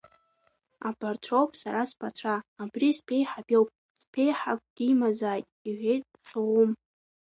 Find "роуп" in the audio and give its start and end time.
1.31-1.51